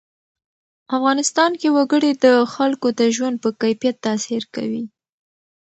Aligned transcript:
افغانستان 0.97 1.51
کې 1.59 1.67
وګړي 1.77 2.11
د 2.25 2.25
خلکو 2.53 2.87
د 2.99 3.01
ژوند 3.15 3.35
په 3.43 3.49
کیفیت 3.61 3.95
تاثیر 4.05 4.43
کوي. 4.55 4.83